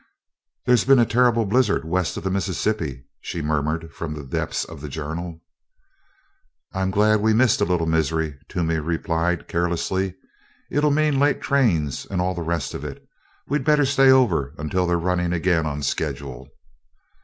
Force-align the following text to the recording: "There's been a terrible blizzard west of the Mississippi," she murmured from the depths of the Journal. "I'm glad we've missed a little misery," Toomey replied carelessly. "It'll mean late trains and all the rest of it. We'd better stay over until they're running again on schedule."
"There's 0.65 0.83
been 0.83 0.97
a 0.97 1.05
terrible 1.05 1.45
blizzard 1.45 1.85
west 1.85 2.17
of 2.17 2.23
the 2.23 2.31
Mississippi," 2.31 3.05
she 3.19 3.39
murmured 3.39 3.93
from 3.93 4.15
the 4.15 4.23
depths 4.23 4.65
of 4.65 4.81
the 4.81 4.89
Journal. 4.89 5.43
"I'm 6.73 6.89
glad 6.89 7.21
we've 7.21 7.35
missed 7.35 7.61
a 7.61 7.65
little 7.65 7.85
misery," 7.85 8.39
Toomey 8.49 8.79
replied 8.79 9.47
carelessly. 9.47 10.15
"It'll 10.71 10.89
mean 10.89 11.19
late 11.19 11.39
trains 11.39 12.07
and 12.09 12.19
all 12.19 12.33
the 12.33 12.41
rest 12.41 12.73
of 12.73 12.83
it. 12.83 13.07
We'd 13.47 13.63
better 13.63 13.85
stay 13.85 14.09
over 14.09 14.55
until 14.57 14.87
they're 14.87 14.97
running 14.97 15.33
again 15.33 15.67
on 15.67 15.83
schedule." 15.83 16.49